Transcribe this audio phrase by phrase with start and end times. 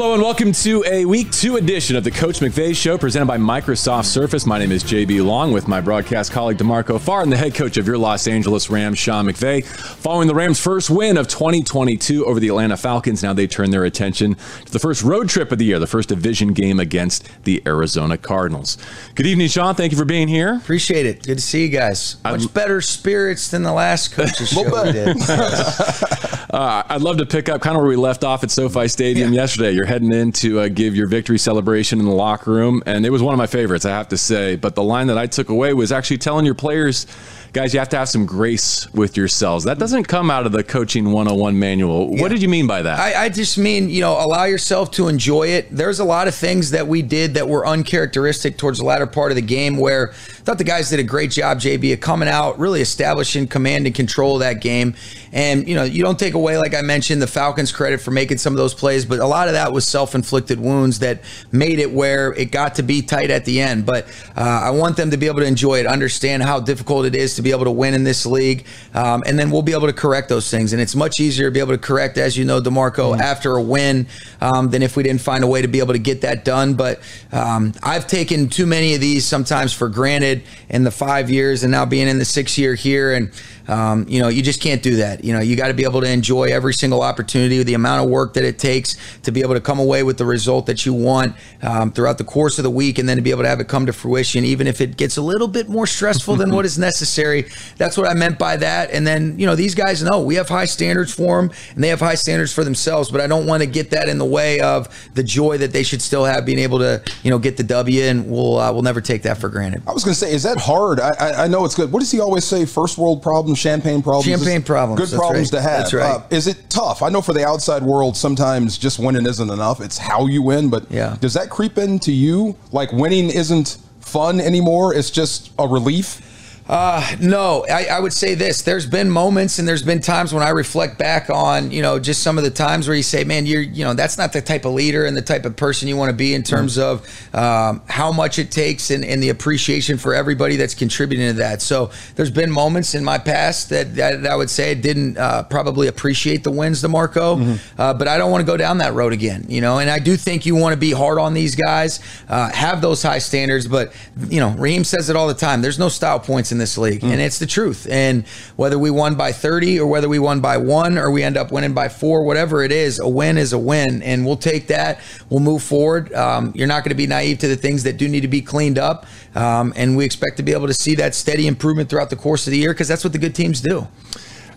[0.00, 3.36] Hello and welcome to a week two edition of the Coach McVay Show presented by
[3.36, 4.46] Microsoft Surface.
[4.46, 7.76] My name is JB Long with my broadcast colleague DeMarco Farr and the head coach
[7.76, 9.62] of your Los Angeles Rams, Sean McVay.
[9.62, 13.84] Following the Rams' first win of 2022 over the Atlanta Falcons, now they turn their
[13.84, 17.62] attention to the first road trip of the year, the first division game against the
[17.66, 18.78] Arizona Cardinals.
[19.16, 19.74] Good evening, Sean.
[19.74, 20.54] Thank you for being here.
[20.54, 21.24] Appreciate it.
[21.24, 22.16] Good to see you guys.
[22.24, 24.64] Much I'm, better spirits than the last coaches show
[26.50, 29.34] uh, I'd love to pick up kind of where we left off at SoFi Stadium
[29.34, 29.42] yeah.
[29.42, 29.72] yesterday.
[29.72, 33.10] You're heading in to uh, give your victory celebration in the locker room, and it
[33.10, 34.54] was one of my favorites, I have to say.
[34.54, 37.06] But the line that I took away was actually telling your players
[37.52, 39.64] guys, you have to have some grace with yourselves.
[39.64, 42.10] That doesn't come out of the coaching 101 manual.
[42.12, 42.22] Yeah.
[42.22, 42.98] What did you mean by that?
[42.98, 45.68] I, I, just mean, you know, allow yourself to enjoy it.
[45.70, 49.32] There's a lot of things that we did that were uncharacteristic towards the latter part
[49.32, 50.12] of the game where
[50.50, 53.94] thought the guys did a great job, JB, of coming out, really establishing command and
[53.94, 54.96] control of that game.
[55.32, 58.38] And, you know, you don't take away, like I mentioned, the Falcons credit for making
[58.38, 61.78] some of those plays, but a lot of that was self inflicted wounds that made
[61.78, 63.86] it where it got to be tight at the end.
[63.86, 67.14] But uh, I want them to be able to enjoy it, understand how difficult it
[67.14, 69.86] is to be able to win in this league, um, and then we'll be able
[69.86, 70.72] to correct those things.
[70.72, 73.20] And it's much easier to be able to correct, as you know, DeMarco, mm-hmm.
[73.20, 74.08] after a win
[74.40, 76.74] um, than if we didn't find a way to be able to get that done.
[76.74, 76.98] But
[77.30, 81.70] um, I've taken too many of these sometimes for granted in the five years, and
[81.70, 83.30] now being in the six year here, and
[83.70, 85.24] um, you know, you just can't do that.
[85.24, 88.10] You know, you got to be able to enjoy every single opportunity, the amount of
[88.10, 90.92] work that it takes to be able to come away with the result that you
[90.92, 93.60] want um, throughout the course of the week, and then to be able to have
[93.60, 96.64] it come to fruition, even if it gets a little bit more stressful than what
[96.64, 97.46] is necessary.
[97.76, 98.90] That's what I meant by that.
[98.90, 101.88] And then, you know, these guys know we have high standards for them, and they
[101.88, 103.08] have high standards for themselves.
[103.08, 105.84] But I don't want to get that in the way of the joy that they
[105.84, 108.02] should still have being able to, you know, get the W.
[108.02, 109.82] And we'll uh, we'll never take that for granted.
[109.86, 110.98] I was going to say, is that hard?
[110.98, 111.92] I, I, I know it's good.
[111.92, 112.64] What does he always say?
[112.64, 114.26] First world problems, champagne problems.
[114.26, 115.10] Champagne problems.
[115.10, 115.58] Good problems right.
[115.58, 115.78] to have.
[115.80, 116.16] That's right.
[116.16, 117.02] Uh, is it tough?
[117.02, 119.80] I know for the outside world, sometimes just winning isn't enough.
[119.80, 120.70] It's how you win.
[120.70, 121.16] But yeah.
[121.20, 122.56] does that creep into you?
[122.72, 124.94] Like winning isn't fun anymore.
[124.94, 126.26] It's just a relief.
[126.70, 128.62] Uh, no, I, I, would say this.
[128.62, 132.22] There's been moments and there's been times when I reflect back on, you know, just
[132.22, 134.64] some of the times where you say, man, you're, you know, that's not the type
[134.64, 137.34] of leader and the type of person you want to be in terms mm-hmm.
[137.34, 141.32] of um, how much it takes and, and, the appreciation for everybody that's contributing to
[141.32, 141.60] that.
[141.60, 145.88] So there's been moments in my past that, that I would say didn't uh, probably
[145.88, 147.80] appreciate the wins, DeMarco, mm-hmm.
[147.80, 149.98] uh, but I don't want to go down that road again, you know, and I
[149.98, 151.98] do think you want to be hard on these guys,
[152.28, 153.92] uh, have those high standards, but,
[154.28, 155.62] you know, Raheem says it all the time.
[155.62, 157.10] There's no style points in this league, mm.
[157.10, 157.88] and it's the truth.
[157.90, 161.36] And whether we won by 30 or whether we won by one or we end
[161.36, 164.68] up winning by four, whatever it is, a win is a win, and we'll take
[164.68, 165.00] that.
[165.28, 166.12] We'll move forward.
[166.14, 168.42] Um, you're not going to be naive to the things that do need to be
[168.42, 172.10] cleaned up, um, and we expect to be able to see that steady improvement throughout
[172.10, 173.88] the course of the year because that's what the good teams do.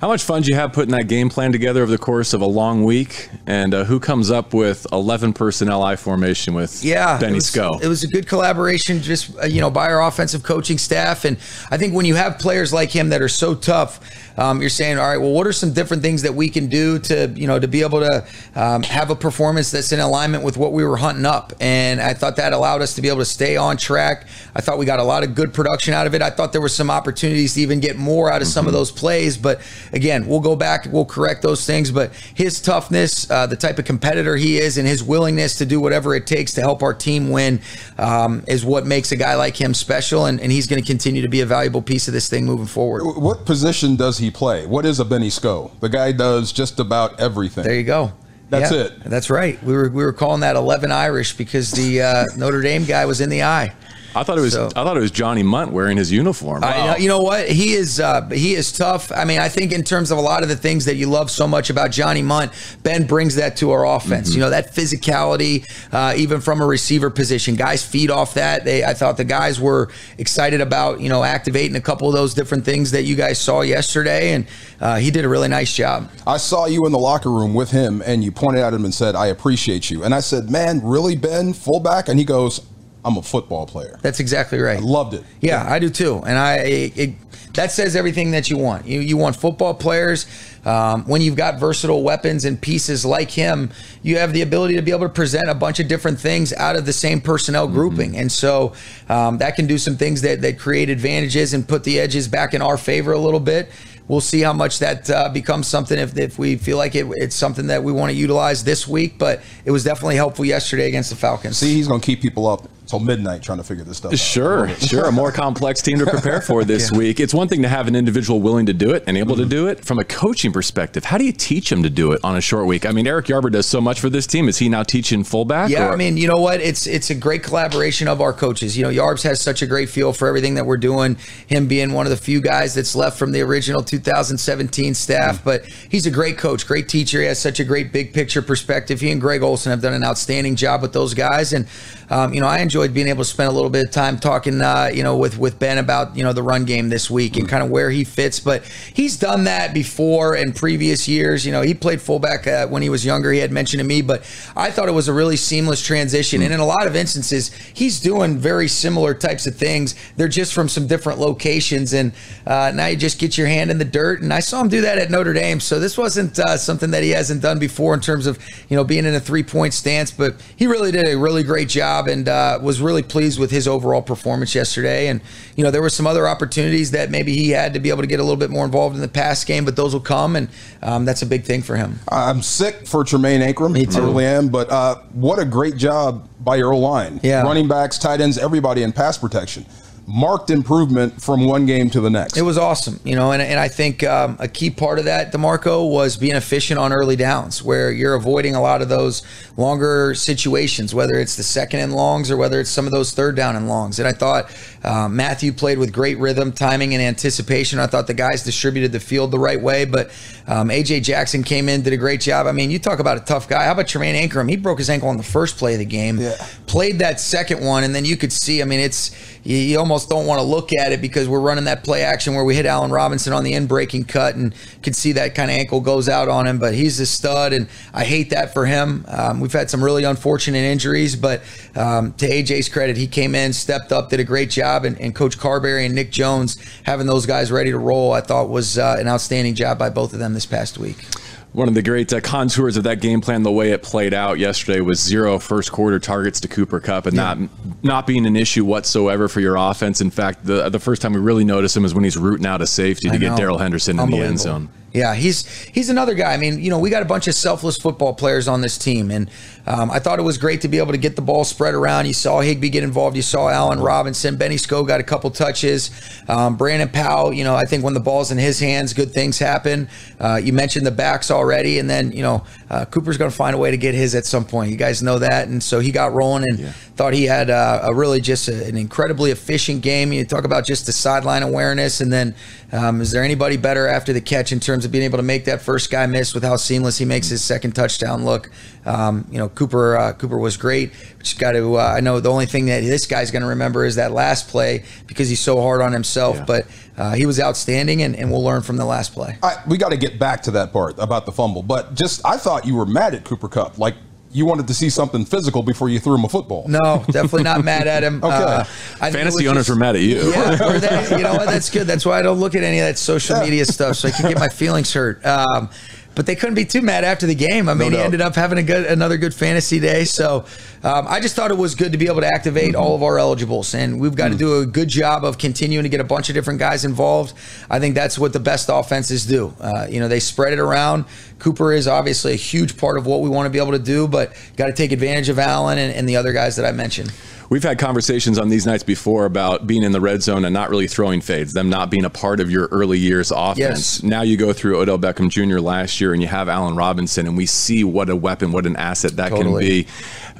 [0.03, 2.41] How much fun do you have putting that game plan together over the course of
[2.41, 3.29] a long week?
[3.47, 7.45] And uh, who comes up with 11 personnel I formation with yeah, Benny it was,
[7.45, 7.79] Sco?
[7.81, 11.23] It was a good collaboration just, uh, you know, by our offensive coaching staff.
[11.23, 11.37] And
[11.71, 14.01] I think when you have players like him that are so tough,
[14.37, 16.99] um, you're saying, all right, well, what are some different things that we can do
[16.99, 18.25] to, you know, to be able to
[18.55, 21.53] um, have a performance that's in alignment with what we were hunting up?
[21.61, 24.27] And I thought that allowed us to be able to stay on track.
[24.55, 26.21] I thought we got a lot of good production out of it.
[26.21, 28.53] I thought there were some opportunities to even get more out of mm-hmm.
[28.53, 28.79] some of mm-hmm.
[28.79, 29.37] those plays.
[29.37, 29.61] But
[29.93, 31.89] again, we'll go back, we'll correct those things.
[31.89, 35.79] But his toughness, uh, the type of competitor he is, and his willingness to do
[35.79, 37.61] whatever it takes to help our team win
[37.97, 40.25] um, is what makes a guy like him special.
[40.25, 42.65] And, and he's going to continue to be a valuable piece of this thing moving
[42.65, 43.03] forward.
[43.05, 44.33] What position does he?
[44.33, 44.65] play?
[44.65, 45.71] What is a Benny Sco?
[45.79, 47.63] The guy does just about everything.
[47.63, 48.11] There you go.
[48.49, 49.03] That's yeah, it.
[49.05, 49.61] That's right.
[49.63, 53.21] We were we were calling that eleven Irish because the uh, Notre Dame guy was
[53.21, 53.73] in the eye.
[54.15, 54.53] I thought it was.
[54.53, 56.61] So, I thought it was Johnny Mundt wearing his uniform.
[56.61, 56.69] Wow.
[56.69, 57.49] I, you know what?
[57.49, 57.99] He is.
[57.99, 59.11] Uh, he is tough.
[59.11, 61.31] I mean, I think in terms of a lot of the things that you love
[61.31, 62.51] so much about Johnny Mundt,
[62.83, 64.29] Ben brings that to our offense.
[64.29, 64.35] Mm-hmm.
[64.35, 67.55] You know that physicality, uh, even from a receiver position.
[67.55, 68.65] Guys feed off that.
[68.65, 72.33] They, I thought the guys were excited about you know activating a couple of those
[72.33, 74.47] different things that you guys saw yesterday, and
[74.79, 76.09] uh, he did a really nice job.
[76.27, 78.93] I saw you in the locker room with him, and you pointed at him and
[78.93, 82.61] said, "I appreciate you." And I said, "Man, really, Ben, fullback?" And he goes,
[83.05, 83.99] I'm a football player.
[84.01, 84.77] That's exactly right.
[84.77, 85.23] I loved it.
[85.41, 86.23] Yeah, I do too.
[86.25, 87.15] And I it,
[87.53, 88.87] that says everything that you want.
[88.87, 90.25] You you want football players.
[90.65, 93.71] Um, when you've got versatile weapons and pieces like him,
[94.01, 96.77] you have the ability to be able to present a bunch of different things out
[96.77, 97.75] of the same personnel mm-hmm.
[97.75, 98.21] grouping, mm-hmm.
[98.21, 98.73] and so
[99.09, 102.53] um, that can do some things that that create advantages and put the edges back
[102.53, 103.69] in our favor a little bit
[104.07, 107.35] we'll see how much that uh, becomes something if, if we feel like it, it's
[107.35, 109.17] something that we want to utilize this week.
[109.17, 111.57] But it was definitely helpful yesterday against the Falcons.
[111.57, 114.19] See, he's going to keep people up till midnight trying to figure this stuff out.
[114.19, 115.05] Sure, sure.
[115.05, 116.97] A more complex team to prepare for this yeah.
[116.97, 117.19] week.
[117.19, 119.43] It's one thing to have an individual willing to do it and able mm-hmm.
[119.43, 119.83] to do it.
[119.85, 122.65] From a coaching perspective, how do you teach them to do it on a short
[122.65, 122.85] week?
[122.85, 124.47] I mean, Eric Yarber does so much for this team.
[124.47, 125.69] Is he now teaching fullback?
[125.69, 125.93] Yeah, or?
[125.93, 126.61] I mean, you know what?
[126.61, 128.77] It's it's a great collaboration of our coaches.
[128.77, 131.17] You know, Yarbs has such a great feel for everything that we're doing.
[131.47, 135.43] Him being one of the few guys that's left from the original 2017 staff, mm-hmm.
[135.43, 137.19] but he's a great coach, great teacher.
[137.21, 138.99] He has such a great big picture perspective.
[139.01, 141.67] He and Greg Olson have done an outstanding job with those guys, and
[142.13, 144.61] um, you know, I enjoyed being able to spend a little bit of time talking,
[144.61, 147.49] uh, you know, with with Ben about you know the run game this week and
[147.49, 148.39] kind of where he fits.
[148.39, 148.63] But
[148.93, 151.43] he's done that before in previous years.
[151.43, 153.31] You know, he played fullback uh, when he was younger.
[153.31, 154.19] He had mentioned to me, but
[154.55, 156.43] I thought it was a really seamless transition.
[156.43, 159.95] And in a lot of instances, he's doing very similar types of things.
[160.15, 162.13] They're just from some different locations, and
[162.45, 164.21] uh, now you just get your hand in the dirt.
[164.21, 167.01] And I saw him do that at Notre Dame, so this wasn't uh, something that
[167.01, 168.37] he hasn't done before in terms of
[168.69, 170.11] you know being in a three point stance.
[170.11, 173.51] But he really did a really great job job and uh, was really pleased with
[173.51, 175.07] his overall performance yesterday.
[175.07, 175.21] And,
[175.55, 178.07] you know, there were some other opportunities that maybe he had to be able to
[178.07, 180.35] get a little bit more involved in the pass game, but those will come.
[180.35, 180.49] And
[180.81, 181.99] um, that's a big thing for him.
[182.09, 183.73] I'm sick for Tremayne Anchrum.
[183.73, 184.01] Me too.
[184.01, 184.49] I really am.
[184.49, 187.19] But uh, what a great job by your line.
[187.23, 187.43] Yeah.
[187.43, 189.65] Running backs, tight ends, everybody in pass protection
[190.05, 192.37] marked improvement from one game to the next.
[192.37, 195.31] It was awesome, you know, and, and I think um, a key part of that,
[195.31, 199.23] DeMarco, was being efficient on early downs, where you're avoiding a lot of those
[199.55, 203.35] longer situations, whether it's the second and longs or whether it's some of those third
[203.35, 203.99] down and longs.
[203.99, 204.51] And I thought
[204.83, 207.79] uh, Matthew played with great rhythm, timing, and anticipation.
[207.79, 210.07] I thought the guys distributed the field the right way, but
[210.47, 212.47] um, AJ Jackson came in, did a great job.
[212.47, 213.65] I mean, you talk about a tough guy.
[213.65, 214.49] How about Tremayne Anchrum?
[214.49, 216.35] He broke his ankle on the first play of the game, yeah.
[216.67, 218.61] played that second one, and then you could see.
[218.61, 219.11] I mean, it's
[219.43, 222.33] you, you almost don't want to look at it because we're running that play action
[222.33, 225.51] where we hit Allen Robinson on the in breaking cut and could see that kind
[225.51, 226.59] of ankle goes out on him.
[226.59, 229.05] But he's a stud, and I hate that for him.
[229.07, 231.41] Um, we've had some really unfortunate injuries, but
[231.75, 235.13] um, to AJ's credit, he came in, stepped up, did a great job, and, and
[235.13, 238.95] Coach Carberry and Nick Jones having those guys ready to roll, I thought was uh,
[238.99, 241.05] an outstanding job by both of them this past week.
[241.53, 244.39] One of the great uh, contours of that game plan, the way it played out
[244.39, 247.35] yesterday, was zero first quarter targets to Cooper Kupp, and yeah.
[247.35, 247.49] not
[247.83, 250.01] not being an issue whatsoever for your offense.
[250.01, 252.61] In fact, the the first time we really notice him is when he's rooting out
[252.61, 254.69] a safety to get Darrell Henderson in the end zone.
[254.93, 256.33] Yeah, he's he's another guy.
[256.33, 259.09] I mean, you know, we got a bunch of selfless football players on this team,
[259.09, 259.27] and
[259.65, 262.05] um, I thought it was great to be able to get the ball spread around.
[262.05, 263.15] You saw Higbee get involved.
[263.15, 265.89] You saw Allen Robinson, Benny Sko got a couple touches.
[266.27, 269.39] Um, Brandon Powell, you know, I think when the ball's in his hands, good things
[269.39, 269.89] happen.
[270.19, 273.55] Uh, you mentioned the backs already, and then you know uh, Cooper's going to find
[273.55, 274.69] a way to get his at some point.
[274.69, 276.73] You guys know that, and so he got rolling and yeah.
[276.95, 280.13] Thought he had uh, a really just a, an incredibly efficient game.
[280.13, 282.35] You talk about just the sideline awareness, and then
[282.71, 285.45] um, is there anybody better after the catch in terms of being able to make
[285.45, 288.51] that first guy miss with how seamless he makes his second touchdown look?
[288.85, 290.91] Um, you know, Cooper uh, Cooper was great.
[291.19, 291.77] Just got to.
[291.77, 294.49] Uh, I know the only thing that this guy's going to remember is that last
[294.49, 296.35] play because he's so hard on himself.
[296.37, 296.45] Yeah.
[296.45, 299.37] But uh, he was outstanding, and, and we'll learn from the last play.
[299.41, 301.63] I, we got to get back to that part about the fumble.
[301.63, 303.95] But just, I thought you were mad at Cooper Kupp, Like
[304.33, 306.65] you wanted to see something physical before you threw him a football.
[306.67, 308.17] No, definitely not mad at him.
[308.23, 308.33] okay.
[308.35, 308.63] Uh,
[309.11, 310.31] Fantasy owners just, were mad at you.
[310.31, 311.45] Yeah, they, you know what?
[311.45, 311.85] That's good.
[311.85, 314.29] That's why I don't look at any of that social media stuff, so I can
[314.29, 315.23] get my feelings hurt.
[315.25, 315.69] Um,
[316.15, 317.67] but they couldn't be too mad after the game.
[317.69, 320.05] I mean, no he ended up having a good another good fantasy day.
[320.05, 320.45] So
[320.83, 322.81] um, I just thought it was good to be able to activate mm-hmm.
[322.81, 324.33] all of our eligibles, and we've got mm-hmm.
[324.33, 327.33] to do a good job of continuing to get a bunch of different guys involved.
[327.69, 329.53] I think that's what the best offenses do.
[329.59, 331.05] Uh, you know, they spread it around.
[331.39, 334.07] Cooper is obviously a huge part of what we want to be able to do,
[334.07, 337.11] but got to take advantage of Allen and, and the other guys that I mentioned.
[337.49, 340.69] We've had conversations on these nights before about being in the red zone and not
[340.69, 343.57] really throwing fades, them not being a part of your early years offense.
[343.57, 344.03] Yes.
[344.03, 345.59] Now you go through Odell Beckham Jr.
[345.59, 348.75] last year and you have Allen Robinson, and we see what a weapon, what an
[348.75, 349.83] asset that totally.
[349.83, 349.87] can be.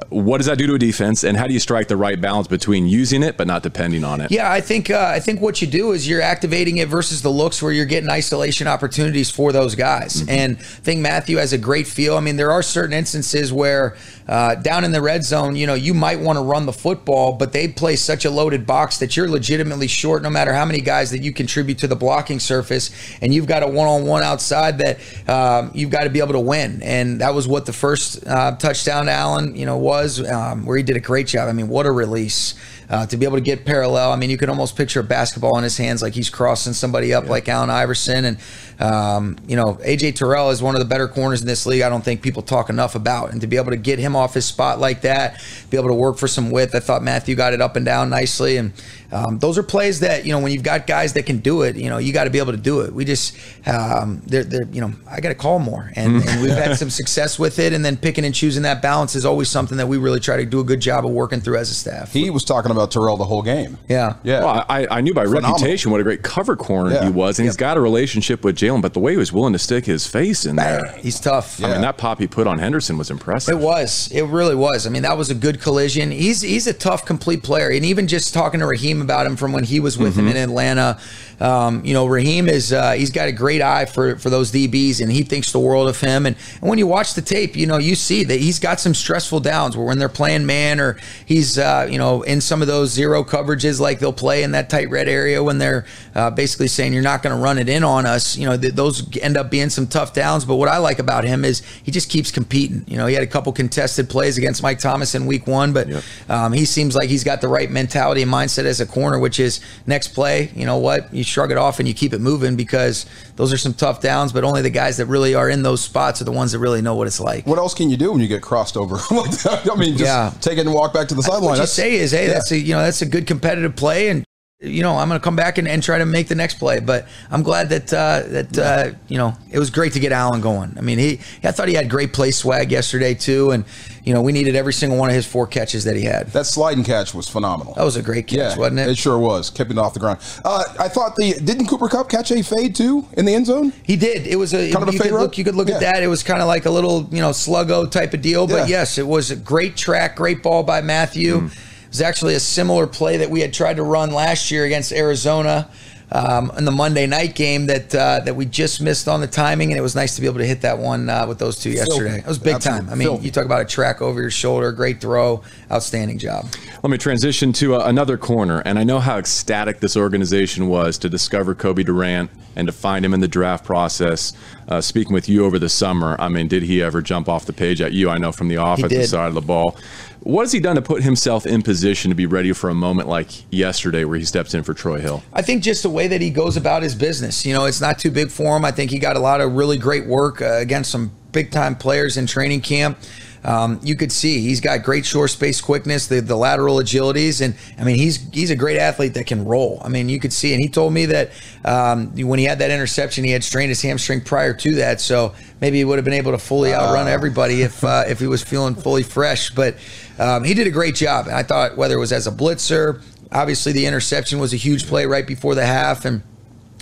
[0.10, 2.48] What does that do to a defense, and how do you strike the right balance
[2.48, 4.32] between using it but not depending on it?
[4.32, 7.30] Yeah, I think uh, I think what you do is you're activating it versus the
[7.30, 10.16] looks where you're getting isolation opportunities for those guys.
[10.16, 10.30] Mm-hmm.
[10.30, 12.18] And I think Matthew has a great feel.
[12.18, 13.96] I mean, there are certain instances where
[14.28, 17.03] uh, down in the red zone, you know, you might want to run the football,
[17.06, 20.82] but they play such a loaded box that you're legitimately short no matter how many
[20.82, 22.92] guys that you contribute to the blocking surface.
[23.22, 26.34] And you've got a one on one outside that um, you've got to be able
[26.34, 26.82] to win.
[26.84, 30.78] And that was what the first uh, touchdown to Allen, you know, was, um, where
[30.78, 31.50] he did a great job.
[31.50, 32.56] I mean, what a release
[32.90, 34.12] uh, to be able to get parallel.
[34.12, 37.14] I mean, you can almost picture a basketball in his hands like he's crossing somebody
[37.14, 37.30] up yeah.
[37.30, 38.26] like Allen Iverson.
[38.26, 38.38] And,
[38.80, 41.82] um, you know, AJ Terrell is one of the better corners in this league.
[41.82, 43.32] I don't think people talk enough about.
[43.32, 45.96] And to be able to get him off his spot like that, be able to
[45.96, 48.58] work for some width, I thought Matthew got it up and down nicely.
[48.58, 48.74] And
[49.14, 51.76] um, those are plays that you know when you've got guys that can do it,
[51.76, 52.94] you know you got to be able to do it.
[52.94, 56.52] We just, um, they're, they're, you know, I got to call more, and, and we've
[56.52, 57.74] had some success with it.
[57.74, 60.46] And then picking and choosing that balance is always something that we really try to
[60.46, 62.12] do a good job of working through as a staff.
[62.12, 63.78] He was talking about Terrell the whole game.
[63.88, 64.40] Yeah, yeah.
[64.40, 65.52] Well, I, I knew by Phenomenal.
[65.52, 67.06] reputation what a great cover corner yeah.
[67.06, 67.52] he was, and yep.
[67.52, 68.82] he's got a relationship with Jalen.
[68.82, 71.60] But the way he was willing to stick his face in there, he's tough.
[71.60, 71.68] Yeah.
[71.68, 73.56] I mean, that pop he put on Henderson was impressive.
[73.56, 74.10] It was.
[74.12, 74.88] It really was.
[74.88, 76.10] I mean, that was a good collision.
[76.10, 79.54] He's he's a tough, complete player, and even just talking to Raheem about him from
[79.54, 80.28] when he was with mm-hmm.
[80.28, 81.00] him in Atlanta.
[81.40, 85.02] Um, you know, Raheem is uh, he's got a great eye for for those DBs,
[85.02, 86.26] and he thinks the world of him.
[86.26, 88.94] And, and when you watch the tape, you know, you see that he's got some
[88.94, 92.68] stressful downs where when they're playing man or he's uh, you know in some of
[92.68, 96.68] those zero coverages, like they'll play in that tight red area when they're uh, basically
[96.68, 98.38] saying you're not going to run it in on us.
[98.38, 100.46] You know, th- those end up being some tough downs.
[100.46, 102.86] But what I like about him is he just keeps competing.
[102.88, 105.88] You know, he had a couple contested plays against Mike Thomas in Week One, but
[105.88, 106.04] yep.
[106.30, 109.40] um, he seems like he's got the right mentality and mindset as a corner, which
[109.40, 110.52] is next play.
[110.56, 111.14] You know what?
[111.14, 114.32] You shrug it off and you keep it moving because those are some tough downs.
[114.32, 116.82] But only the guys that really are in those spots are the ones that really
[116.82, 117.48] know what it's like.
[117.48, 118.96] What else can you do when you get crossed over?
[119.10, 120.34] I mean, just yeah.
[120.42, 121.52] take it and walk back to the sideline.
[121.52, 122.34] What you say is, hey, yeah.
[122.34, 124.24] that's a you know that's a good competitive play, and
[124.64, 126.80] you know, I'm going to come back and, and, try to make the next play.
[126.80, 130.40] But I'm glad that uh, that uh, you know it was great to get Allen
[130.40, 130.74] going.
[130.78, 133.66] I mean, he I thought he had great play swag yesterday too, and
[134.04, 136.28] you know we needed every single one of his four catches that he had.
[136.28, 137.74] That sliding catch was phenomenal.
[137.74, 138.90] That was a great catch, yeah, wasn't it?
[138.90, 140.20] It sure was, keeping it off the ground.
[140.46, 143.74] Uh, I thought the didn't Cooper Kupp catch a fade too in the end zone?
[143.84, 144.26] He did.
[144.26, 145.76] It was a kind of a fade could look, You could look yeah.
[145.76, 146.04] at that.
[146.04, 148.48] It was kind of like a little you know sluggo type of deal.
[148.48, 148.78] But yeah.
[148.78, 151.42] yes, it was a great track, great ball by Matthew.
[151.42, 154.92] Mm was actually a similar play that we had tried to run last year against
[154.92, 155.70] Arizona
[156.12, 159.72] um, in the Monday night game that uh, that we just missed on the timing,
[159.72, 161.70] and it was nice to be able to hit that one uh, with those two
[161.70, 162.18] yesterday.
[162.18, 162.86] It was big Absolutely.
[162.88, 162.94] time.
[162.94, 166.48] I mean, you talk about a track over your shoulder, great throw, outstanding job.
[166.82, 170.98] Let me transition to uh, another corner, and I know how ecstatic this organization was
[171.00, 174.34] to discover Cobie Durant and to find him in the draft process.
[174.68, 177.54] Uh, speaking with you over the summer, I mean, did he ever jump off the
[177.54, 178.10] page at you?
[178.10, 179.78] I know from the offensive side of the ball.
[180.24, 183.10] What has he done to put himself in position to be ready for a moment
[183.10, 185.22] like yesterday where he steps in for Troy Hill?
[185.34, 187.46] I think just the way that he goes about his business.
[187.46, 188.64] You know, it's not too big for him.
[188.64, 191.76] I think he got a lot of really great work uh, against some big time
[191.76, 192.98] players in training camp.
[193.44, 197.56] Um, you could see he's got great short space quickness, the, the lateral agilities, and
[197.78, 199.82] I mean he's he's a great athlete that can roll.
[199.84, 201.32] I mean you could see, and he told me that
[201.66, 205.34] um, when he had that interception, he had strained his hamstring prior to that, so
[205.60, 208.44] maybe he would have been able to fully outrun everybody if uh, if he was
[208.44, 209.50] feeling fully fresh.
[209.52, 209.78] But
[210.20, 213.02] um, he did a great job, and I thought whether it was as a blitzer,
[213.32, 216.24] obviously the interception was a huge play right before the half, and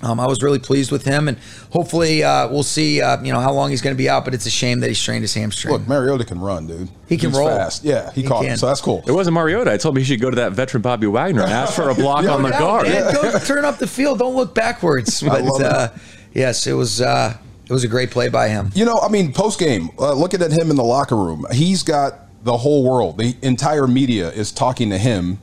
[0.03, 1.37] um, I was really pleased with him, and
[1.71, 3.01] hopefully uh, we'll see.
[3.01, 4.87] Uh, you know how long he's going to be out, but it's a shame that
[4.87, 5.73] he strained his hamstring.
[5.73, 6.89] Look, Mariota can run, dude.
[7.07, 7.83] He can He's roll fast.
[7.83, 8.51] Yeah, he, he caught can.
[8.51, 9.03] him, so that's cool.
[9.07, 9.71] It wasn't Mariota.
[9.71, 11.95] I told him he should go to that veteran Bobby Wagner and ask for a
[11.95, 12.87] block on the guard.
[12.87, 14.19] Man, go turn up the field.
[14.19, 15.21] Don't look backwards.
[15.31, 15.89] But uh,
[16.33, 17.01] yes, it was.
[17.01, 18.69] Uh, it was a great play by him.
[18.73, 21.83] You know, I mean, post game, uh, looking at him in the locker room, he's
[21.83, 23.17] got the whole world.
[23.17, 25.39] The entire media is talking to him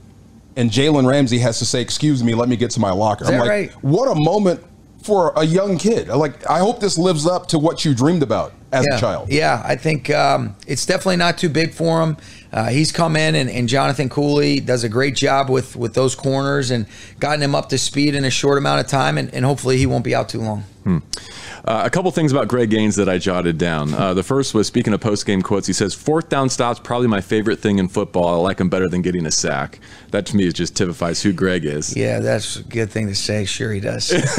[0.58, 3.38] and Jalen Ramsey has to say, "Excuse me, let me get to my locker." I'm
[3.38, 3.72] like, right?
[3.82, 4.62] what a moment
[5.02, 6.08] for a young kid.
[6.08, 9.28] Like, I hope this lives up to what you dreamed about as yeah, a child.
[9.30, 12.16] Yeah, I think um, it's definitely not too big for him.
[12.52, 16.14] Uh, he's come in and, and, Jonathan Cooley does a great job with with those
[16.14, 16.87] corners and
[17.20, 19.84] gotten him up to speed in a short amount of time, and, and hopefully he
[19.84, 20.64] won't be out too long.
[20.84, 20.98] Hmm.
[21.66, 23.92] Uh, a couple things about Greg Gaines that I jotted down.
[23.92, 25.66] Uh, the first was speaking of post game quotes.
[25.66, 28.28] He says, Fourth down stops, probably my favorite thing in football.
[28.28, 29.80] I like him better than getting a sack.
[30.12, 31.94] That to me is just typifies who Greg is.
[31.94, 33.44] Yeah, that's a good thing to say.
[33.44, 34.08] Sure, he does.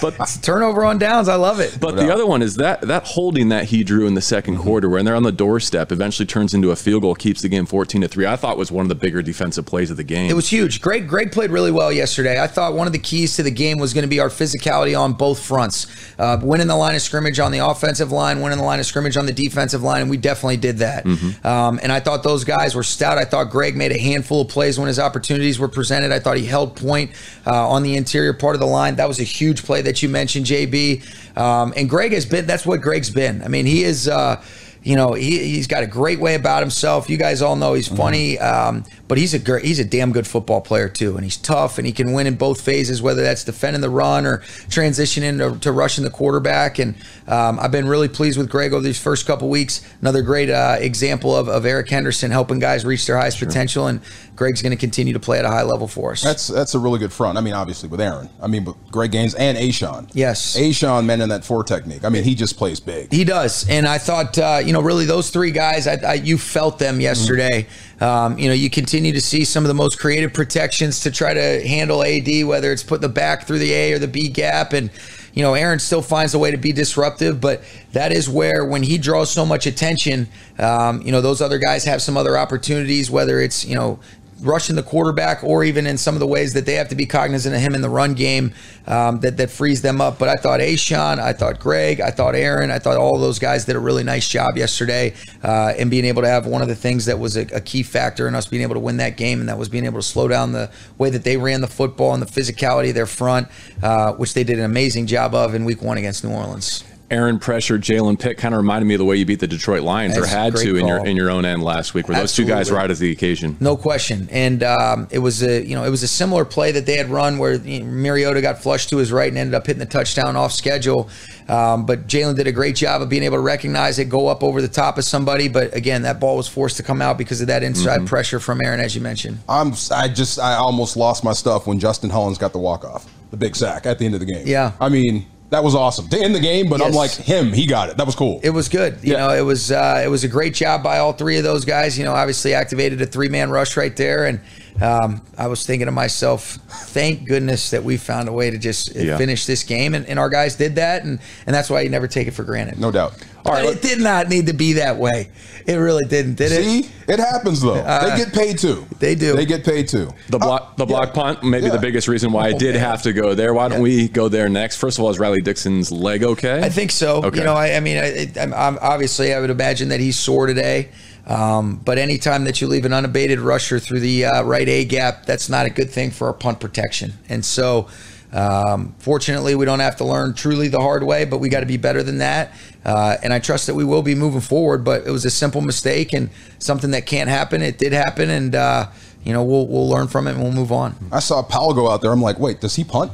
[0.00, 1.76] but turnover on downs, I love it.
[1.78, 4.62] But the other one is that that holding that he drew in the 2nd mm-hmm.
[4.62, 7.66] quarter, when they're on the doorstep, eventually turns into a field goal, keeps the game
[7.66, 8.26] 14 to 3.
[8.26, 10.30] I thought was one of the bigger defensive plays of the game.
[10.30, 10.80] It was huge.
[10.80, 12.40] Greg, Greg played really well yesterday.
[12.40, 14.98] I thought one of the keys to the game was going to be our physicality
[14.98, 15.86] on both fronts.
[16.18, 19.16] Uh, winning the line of scrimmage on the offensive line, winning the line of scrimmage
[19.16, 21.04] on the defensive line, and we definitely did that.
[21.04, 21.46] Mm-hmm.
[21.46, 23.18] Um, and I thought those guys were stout.
[23.18, 26.12] I thought Greg made a handful of plays when his opportunities were presented.
[26.12, 27.12] I thought he held point
[27.46, 28.96] uh, on the interior part of the line.
[28.96, 31.36] That was a huge play that you mentioned, JB.
[31.38, 32.46] Um, and Greg has been.
[32.46, 33.42] That's what Greg's been.
[33.42, 34.08] I mean, he is.
[34.08, 34.42] Uh,
[34.82, 37.10] you know, he, he's got a great way about himself.
[37.10, 37.96] You guys all know he's mm-hmm.
[37.96, 38.76] funny, mm-hmm.
[38.76, 41.76] um, but he's a great, he's a damn good football player too, and he's tough,
[41.76, 44.38] and he can win in both phases, whether that's defending the run or
[44.70, 46.78] transitioning to, to rushing the quarterback.
[46.78, 46.94] And
[47.26, 49.86] um, I've been really pleased with Greg over these first couple weeks.
[50.00, 53.48] Another great uh, example of, of Eric Henderson helping guys reach their highest sure.
[53.48, 54.00] potential, and
[54.38, 56.22] Greg's going to continue to play at a high level for us.
[56.22, 57.36] That's that's a really good front.
[57.36, 60.08] I mean, obviously with Aaron, I mean, but Greg Gaines and A'Shawn.
[60.14, 62.04] Yes, A'Shawn, man, in that four technique.
[62.04, 63.12] I mean, he just plays big.
[63.12, 66.38] He does, and I thought, uh, you know really those three guys, I, I, you
[66.38, 67.62] felt them yesterday.
[67.64, 67.88] Mm-hmm.
[68.00, 71.34] Um, you know, you continue to see some of the most creative protections to try
[71.34, 74.72] to handle AD, whether it's putting the back through the A or the B gap.
[74.72, 74.90] And,
[75.34, 78.82] you know, Aaron still finds a way to be disruptive, but that is where when
[78.82, 80.28] he draws so much attention,
[80.58, 83.98] um, you know, those other guys have some other opportunities, whether it's, you know,
[84.40, 87.06] rushing the quarterback or even in some of the ways that they have to be
[87.06, 88.52] cognizant of him in the run game
[88.86, 90.18] um, that, that frees them up.
[90.18, 93.64] But I thought A'Shawn, I thought Greg, I thought Aaron, I thought all those guys
[93.64, 96.76] did a really nice job yesterday uh, and being able to have one of the
[96.76, 99.40] things that was a, a, key factor in us being able to win that game,
[99.40, 102.14] and that was being able to slow down the way that they ran the football
[102.14, 103.48] and the physicality of their front,
[103.82, 106.84] uh, which they did an amazing job of in week one against New Orleans.
[107.10, 109.82] Aaron pressure, Jalen Pitt kind of reminded me of the way you beat the Detroit
[109.82, 110.76] Lions That's or had to call.
[110.76, 112.06] in your in your own end last week.
[112.06, 113.56] Were those two guys right as the occasion?
[113.60, 114.28] No question.
[114.30, 117.08] And um, it was a you know it was a similar play that they had
[117.08, 119.86] run where you know, Mariota got flushed to his right and ended up hitting the
[119.86, 121.08] touchdown off schedule.
[121.48, 124.42] Um, but Jalen did a great job of being able to recognize it, go up
[124.42, 125.48] over the top of somebody.
[125.48, 128.06] But again, that ball was forced to come out because of that inside mm-hmm.
[128.06, 129.38] pressure from Aaron, as you mentioned.
[129.48, 133.10] I'm I just I almost lost my stuff when Justin Hollins got the walk off,
[133.30, 134.46] the big sack at the end of the game.
[134.46, 136.88] Yeah, I mean that was awesome to end the game, but yes.
[136.88, 137.52] I'm like him.
[137.52, 137.96] He got it.
[137.96, 138.40] That was cool.
[138.42, 138.98] It was good.
[139.02, 139.26] You yeah.
[139.26, 141.98] know, it was uh, it was a great job by all three of those guys.
[141.98, 144.40] You know, obviously activated a three man rush right there, and
[144.82, 148.94] um, I was thinking to myself, thank goodness that we found a way to just
[148.94, 149.16] yeah.
[149.16, 152.06] finish this game, and, and, our guys did that, and and that's why you never
[152.06, 152.78] take it for granted.
[152.78, 153.14] No doubt.
[153.44, 155.30] All right, it did not need to be that way.
[155.66, 156.80] It really didn't, did See?
[156.80, 156.84] it?
[156.84, 157.74] See, it happens though.
[157.74, 158.86] Uh, they get paid too.
[158.98, 159.36] They do.
[159.36, 160.10] They get paid too.
[160.30, 161.22] The block, the block yeah.
[161.22, 161.72] punt, maybe yeah.
[161.72, 162.84] the biggest reason why I did man.
[162.84, 163.52] have to go there.
[163.52, 164.76] Why don't we go there next?
[164.76, 166.62] First of all, is Riley Dixon's leg okay?
[166.62, 167.22] I think so.
[167.22, 167.38] Okay.
[167.38, 170.88] You know, I, I mean, I, I'm, obviously, I would imagine that he's sore today.
[171.26, 175.26] Um, but anytime that you leave an unabated rusher through the uh, right A gap,
[175.26, 177.12] that's not a good thing for our punt protection.
[177.28, 177.88] And so,
[178.32, 181.66] um, fortunately, we don't have to learn truly the hard way, but we got to
[181.66, 182.52] be better than that.
[182.84, 184.84] Uh, and I trust that we will be moving forward.
[184.84, 187.62] But it was a simple mistake and something that can't happen.
[187.62, 188.88] It did happen, and uh,
[189.24, 190.94] you know we'll we'll learn from it and we'll move on.
[191.10, 192.12] I saw Powell go out there.
[192.12, 193.12] I'm like, wait, does he punt?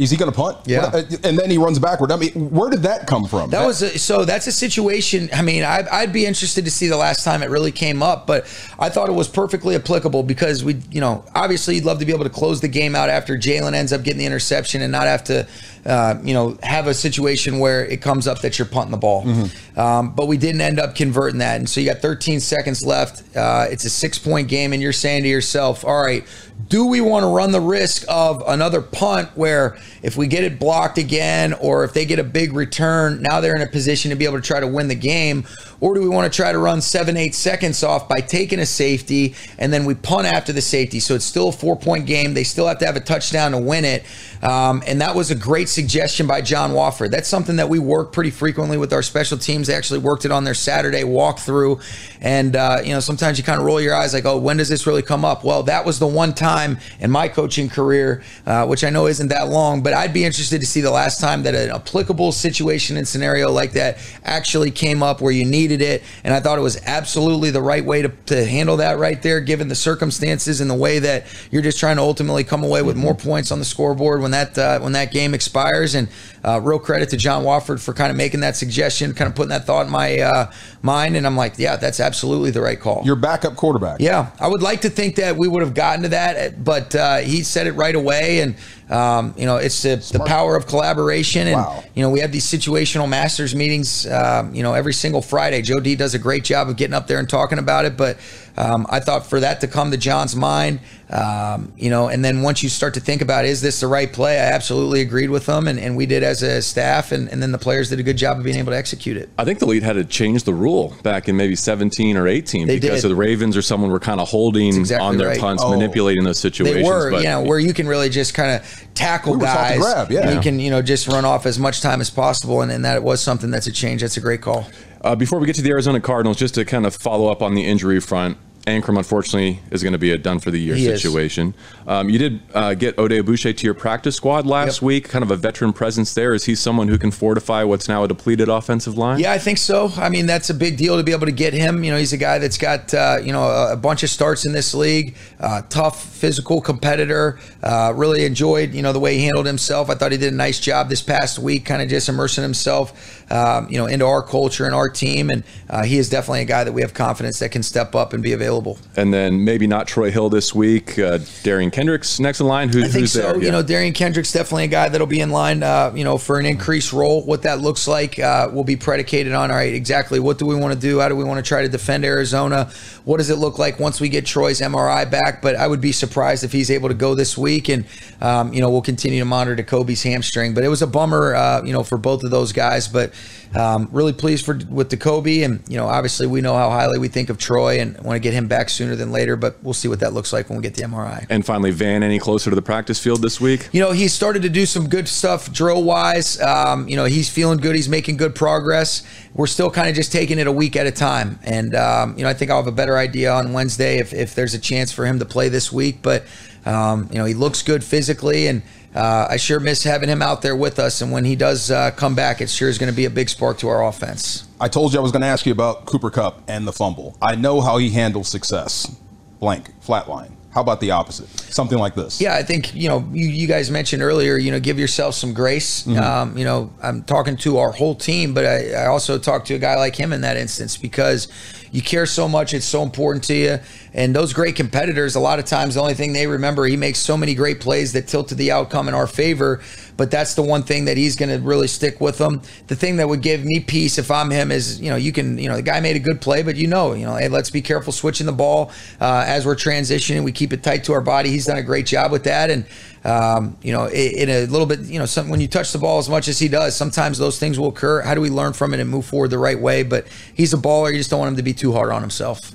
[0.00, 0.56] Is he going to punt?
[0.64, 0.84] Yeah.
[0.84, 2.10] Uh, and then he runs backward.
[2.10, 3.50] I mean, where did that come from?
[3.50, 4.24] That, was a, so.
[4.24, 5.28] That's a situation.
[5.32, 8.26] I mean, I'd, I'd, be interested to see the last time it really came up,
[8.26, 8.44] but
[8.78, 12.12] I thought it was perfectly applicable because we, you know, obviously you'd love to be
[12.12, 15.06] able to close the game out after Jalen ends up getting the interception and not
[15.06, 15.46] have to
[15.86, 19.24] uh, you know, have a situation where it comes up that you're punting the ball.
[19.24, 19.80] Mm-hmm.
[19.80, 21.56] Um, but we didn't end up converting that.
[21.56, 23.36] And so you got 13 seconds left.
[23.36, 26.26] Uh, it's a six point game, and you're saying to yourself, all right,
[26.68, 30.58] do we want to run the risk of another punt where if we get it
[30.58, 34.16] blocked again or if they get a big return, now they're in a position to
[34.16, 35.44] be able to try to win the game?
[35.80, 38.66] Or do we want to try to run seven, eight seconds off by taking a
[38.66, 41.00] safety and then we punt after the safety?
[41.00, 42.34] So it's still a four point game.
[42.34, 44.04] They still have to have a touchdown to win it.
[44.42, 47.10] Um, and that was a great suggestion by John Wolford.
[47.10, 49.66] That's something that we work pretty frequently with our special teams.
[49.66, 51.82] They actually worked it on their Saturday walkthrough.
[52.20, 54.68] And, uh, you know, sometimes you kind of roll your eyes like, oh, when does
[54.68, 55.44] this really come up?
[55.44, 59.28] Well, that was the one time in my coaching career, uh, which I know isn't
[59.28, 62.96] that long, but I'd be interested to see the last time that an applicable situation
[62.96, 66.02] and scenario like that actually came up where you needed it.
[66.24, 69.40] And I thought it was absolutely the right way to, to handle that right there,
[69.40, 72.96] given the circumstances and the way that you're just trying to ultimately come away with
[72.96, 75.94] more points on the scoreboard when that uh, when that game expires.
[75.94, 76.08] And
[76.42, 79.50] uh, real credit to John Wolford for kind of making that suggestion, kind of putting
[79.50, 81.16] that thought in my uh, mind.
[81.16, 83.02] And I'm like, yeah, that's absolutely the right call.
[83.04, 84.00] Your backup quarterback.
[84.00, 87.18] Yeah, I would like to think that we would have gotten to that, but uh,
[87.18, 88.40] he said it right away.
[88.40, 88.56] And
[88.90, 91.46] um, you know, it's the, the power of collaboration.
[91.46, 91.84] And, wow.
[91.94, 95.62] you know, we have these situational masters meetings, um, you know, every single Friday.
[95.62, 97.96] Joe D does a great job of getting up there and talking about it.
[97.96, 98.18] But
[98.56, 102.42] um, I thought for that to come to John's mind, um, you know, and then
[102.42, 105.46] once you start to think about is this the right play, I absolutely agreed with
[105.46, 108.02] them, and, and we did as a staff, and, and then the players did a
[108.02, 109.28] good job of being able to execute it.
[109.38, 112.66] I think the league had to change the rule back in maybe 17 or 18
[112.66, 115.40] they because of the Ravens or someone were kind of holding exactly on their right.
[115.40, 116.82] punts, oh, manipulating those situations.
[116.82, 119.78] They were, but, you know, where you can really just kind of tackle we guys.
[119.78, 120.34] Grab, yeah.
[120.34, 123.02] You can, you know, just run off as much time as possible, and, and that
[123.02, 124.02] was something that's a change.
[124.02, 124.66] That's a great call.
[125.02, 127.54] Uh, before we get to the Arizona Cardinals, just to kind of follow up on
[127.54, 128.36] the injury front,
[128.70, 131.54] Anchrum, unfortunately, is going to be a done for the year he situation.
[131.86, 134.82] Um, you did uh, get Oday Aboushi to your practice squad last yep.
[134.82, 136.34] week, kind of a veteran presence there.
[136.34, 139.18] Is he someone who can fortify what's now a depleted offensive line?
[139.18, 139.90] Yeah, I think so.
[139.96, 141.82] I mean, that's a big deal to be able to get him.
[141.82, 144.46] You know, he's a guy that's got, uh, you know, a, a, bunch of starts
[144.46, 147.40] in this league, uh, tough, physical competitor.
[147.62, 149.90] Uh, really enjoyed, you know, the way he handled himself.
[149.90, 153.30] I thought he did a nice job this past week, kind of just immersing himself,
[153.32, 155.30] um, you know, into our culture and our team.
[155.30, 158.12] And uh, he is definitely a guy that we have confidence that can step up
[158.12, 158.78] and be available available.
[158.96, 160.98] And then maybe not Troy Hill this week.
[160.98, 162.68] Uh, Derion Kendrick's next in line.
[162.68, 163.20] Who, I think so.
[163.22, 163.36] there?
[163.36, 163.50] You Yeah.
[163.52, 165.62] know, Derion Kendrick's definitely a guy that'll be in line.
[165.62, 167.22] Uh, you know, for an increased role.
[167.22, 170.54] What that looks like uh, will be predicated on all right, exactly what do we
[170.54, 171.00] want to do?
[171.00, 172.70] How do we want to try to defend Arizona?
[173.04, 175.42] What does it look like once we get Troy's MRI back?
[175.42, 177.68] But I would be surprised if he's able to go this week.
[177.68, 177.84] And
[178.20, 180.54] um, you know, we'll continue to monitor Cobie's hamstring.
[180.54, 182.88] But it was a bummer, uh, you know, for both of those guys.
[182.88, 183.12] But
[183.54, 187.08] um, really pleased for with Cobie, and you know, obviously we know how highly we
[187.08, 189.36] think of Troy and want to get him back sooner than later.
[189.36, 191.26] But we'll see what that looks like when we get the MRI.
[191.28, 193.68] and finally, Van any closer to the practice field this week?
[193.72, 196.40] You know, he's started to do some good stuff drill wise.
[196.40, 197.74] Um, you know, he's feeling good.
[197.74, 199.02] He's making good progress.
[199.34, 201.38] We're still kind of just taking it a week at a time.
[201.42, 204.34] And, um, you know, I think I'll have a better idea on Wednesday if, if
[204.34, 205.98] there's a chance for him to play this week.
[206.02, 206.24] But,
[206.64, 208.46] um, you know, he looks good physically.
[208.46, 208.62] And
[208.94, 211.00] uh, I sure miss having him out there with us.
[211.00, 213.28] And when he does uh, come back, it sure is going to be a big
[213.28, 214.48] spark to our offense.
[214.60, 217.16] I told you I was going to ask you about Cooper Kupp and the fumble.
[217.22, 218.94] I know how he handles success.
[219.38, 220.32] Blank, flatline.
[220.50, 221.28] How about the opposite?
[221.28, 222.20] Something like this.
[222.20, 224.36] Yeah, I think you know you, you guys mentioned earlier.
[224.36, 225.86] You know, give yourself some grace.
[225.86, 229.54] Um, you know, I'm talking to our whole team, but I, I also talk to
[229.54, 231.28] a guy like him in that instance because
[231.72, 232.52] you care so much.
[232.54, 233.58] It's so important to you.
[233.92, 236.98] And those great competitors, a lot of times, the only thing they remember, he makes
[236.98, 239.60] so many great plays that tilted the outcome in our favor.
[239.96, 242.42] But that's the one thing that he's going to really stick with them.
[242.68, 245.38] The thing that would give me peace if I'm him is, you know, you can,
[245.38, 247.50] you know, the guy made a good play, but you know, you know, hey, let's
[247.50, 250.24] be careful switching the ball uh, as we're transitioning.
[250.24, 251.30] We keep it tight to our body.
[251.30, 252.50] He's done a great job with that.
[252.50, 252.64] And,
[253.04, 255.98] um, you know, in, a little bit, you know, some, when you touch the ball
[255.98, 258.02] as much as he does, sometimes those things will occur.
[258.02, 259.82] How do we learn from it and move forward the right way?
[259.82, 260.92] But he's a baller.
[260.92, 262.52] You just don't want him to be too hard on himself.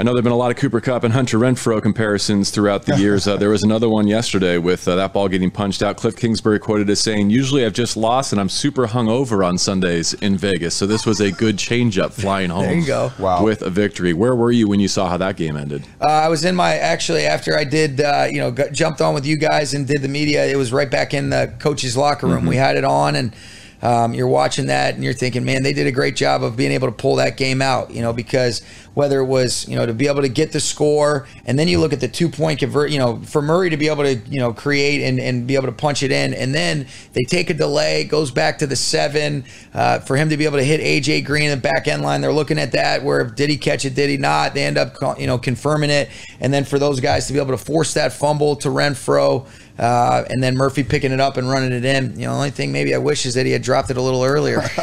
[0.00, 2.86] I know there have been a lot of Cooper Kupp and Hunter Renfrow comparisons throughout
[2.86, 3.28] the years.
[3.28, 5.98] Uh, there was another one yesterday with uh, that ball getting punched out.
[5.98, 10.14] Cliff Kingsbury quoted as saying, Usually I've just lost and I'm super hungover on Sundays
[10.14, 10.74] in Vegas.
[10.74, 13.12] So this was a good changeup flying home There you go.
[13.18, 13.44] Wow.
[13.44, 14.14] with a victory.
[14.14, 15.86] Where were you when you saw how that game ended?
[16.00, 19.12] Uh, I was in my actually after I did uh, you know got, jumped on
[19.12, 20.46] with you guys and did the media.
[20.46, 22.46] It was right back in the coach's locker room.
[22.46, 23.34] We had it on and.
[23.82, 26.72] Um, you're watching that and you're thinking, man, they did a great job of being
[26.72, 28.62] able to pull that game out, you know, because
[28.92, 31.78] whether it was, you know, to be able to get the score and then you
[31.78, 34.38] look at the two point convert, you know, for Murray to be able to, you
[34.38, 36.34] know, create and, and be able to punch it in.
[36.34, 40.36] And then they take a delay, goes back to the seven uh, for him to
[40.36, 42.20] be able to hit AJ Green in the back end line.
[42.20, 43.94] They're looking at that where did he catch it?
[43.94, 44.52] Did he not?
[44.54, 46.10] They end up, you know, confirming it.
[46.40, 49.46] And then for those guys to be able to force that fumble to Renfrow.
[49.80, 52.10] Uh, and then Murphy picking it up and running it in.
[52.20, 54.02] You know, the only thing maybe I wish is that he had dropped it a
[54.02, 54.60] little earlier.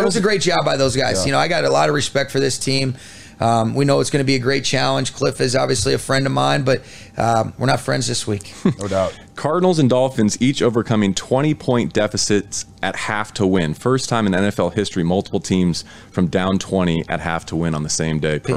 [0.00, 1.26] it was a great job by those guys.
[1.26, 2.94] You know, I got a lot of respect for this team.
[3.40, 5.14] Um, we know it's going to be a great challenge.
[5.14, 6.82] Cliff is obviously a friend of mine, but
[7.16, 8.52] um, we're not friends this week.
[8.78, 9.16] No doubt.
[9.36, 13.74] Cardinals and Dolphins each overcoming 20 point deficits at half to win.
[13.74, 17.82] First time in NFL history, multiple teams from down 20 at half to win on
[17.82, 18.38] the same day.
[18.38, 18.54] Per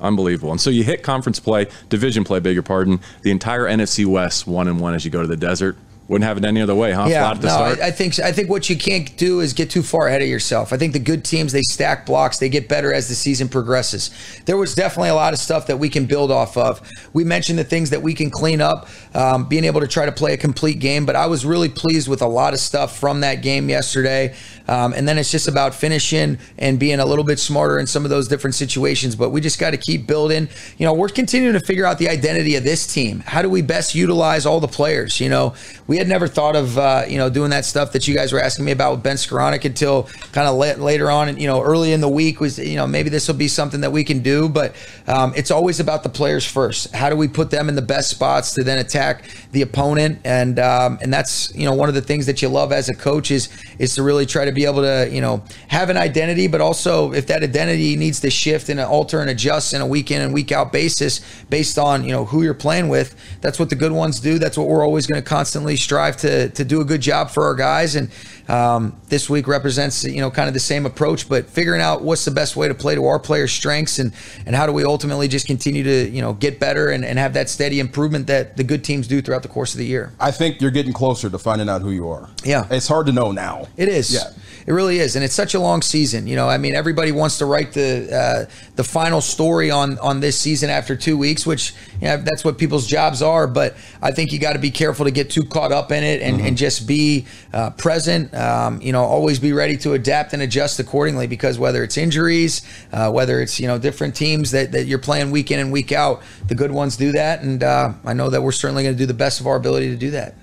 [0.00, 0.50] Unbelievable.
[0.50, 3.00] And so you hit conference play, division play, beg your pardon.
[3.22, 5.76] The entire NFC West one and one as you go to the desert.
[6.08, 7.06] Wouldn't have it any other way, huh?
[7.08, 7.82] Yeah, Flat at the no.
[7.82, 10.28] I, I think I think what you can't do is get too far ahead of
[10.28, 10.72] yourself.
[10.72, 14.10] I think the good teams they stack blocks, they get better as the season progresses.
[14.44, 16.80] There was definitely a lot of stuff that we can build off of.
[17.12, 20.12] We mentioned the things that we can clean up, um, being able to try to
[20.12, 21.06] play a complete game.
[21.06, 24.36] But I was really pleased with a lot of stuff from that game yesterday.
[24.68, 28.04] Um, and then it's just about finishing and being a little bit smarter in some
[28.04, 29.16] of those different situations.
[29.16, 30.48] But we just got to keep building.
[30.78, 33.20] You know, we're continuing to figure out the identity of this team.
[33.26, 35.20] How do we best utilize all the players?
[35.20, 35.54] You know,
[35.88, 38.40] we had never thought of uh, you know doing that stuff that you guys were
[38.40, 41.62] asking me about with Ben Skowronek until kind of la- later on, and you know,
[41.62, 44.20] early in the week was you know maybe this will be something that we can
[44.20, 44.48] do.
[44.48, 44.74] But
[45.06, 46.94] um, it's always about the players first.
[46.94, 50.20] How do we put them in the best spots to then attack the opponent?
[50.24, 52.94] And um, and that's you know one of the things that you love as a
[52.94, 56.48] coach is is to really try to be able to you know have an identity,
[56.48, 60.10] but also if that identity needs to shift and alter and adjust in a week
[60.10, 63.14] in and week out basis based on you know who you're playing with.
[63.40, 64.38] That's what the good ones do.
[64.38, 67.44] That's what we're always going to constantly strive to to do a good job for
[67.44, 67.94] our guys.
[67.94, 68.10] And
[68.48, 72.24] um, this week represents you know kind of the same approach, but figuring out what's
[72.24, 74.12] the best way to play to our players' strengths and
[74.46, 77.34] and how do we ultimately just continue to you know get better and, and have
[77.34, 80.12] that steady improvement that the good teams do throughout the course of the year.
[80.20, 82.28] I think you're getting closer to finding out who you are.
[82.44, 82.66] Yeah.
[82.70, 83.68] It's hard to know now.
[83.76, 84.12] It is.
[84.12, 84.30] Yeah.
[84.66, 86.26] It really is, and it's such a long season.
[86.26, 90.18] You know, I mean, everybody wants to write the uh, the final story on on
[90.18, 93.46] this season after two weeks, which you know, that's what people's jobs are.
[93.46, 96.20] But I think you got to be careful to get too caught up in it
[96.20, 98.34] and, and just be uh, present.
[98.36, 102.62] Um, you know, always be ready to adapt and adjust accordingly because whether it's injuries,
[102.92, 105.90] uh, whether it's you know different teams that, that you're playing week in and week
[105.90, 108.98] out, the good ones do that, and uh, I know that we're certainly going to
[108.98, 110.34] do the best of our ability to do that.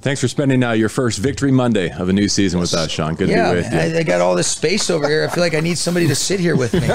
[0.00, 3.14] Thanks for spending uh, your first Victory Monday of a new season with us, Sean.
[3.16, 3.78] Good yeah, to be with you.
[3.78, 5.24] I, I got all this space over here.
[5.24, 6.86] I feel like I need somebody to sit here with me.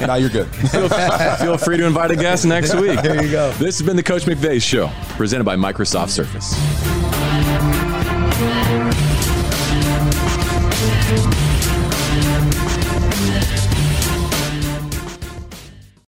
[0.06, 0.48] now you're good.
[0.70, 3.02] feel, feel free to invite a guest next week.
[3.02, 3.52] There you go.
[3.52, 6.54] This has been the Coach McVay Show, presented by Microsoft Surface.
[11.06, 11.45] Thank